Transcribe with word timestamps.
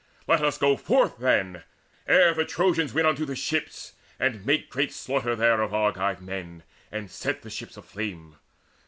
Let 0.25 0.41
us 0.43 0.57
go 0.57 0.77
forth 0.77 1.19
then, 1.19 1.61
ere 2.07 2.33
the 2.33 2.43
Trojans 2.43 2.91
win 2.91 3.05
Unto 3.05 3.23
the 3.23 3.35
ships, 3.35 3.93
and 4.19 4.43
make 4.47 4.71
great 4.71 4.91
slaughter 4.91 5.35
there 5.35 5.61
Of 5.61 5.75
Argive 5.75 6.21
men, 6.23 6.63
and 6.91 7.11
set 7.11 7.43
the 7.43 7.51
ships 7.51 7.77
aflame. 7.77 8.35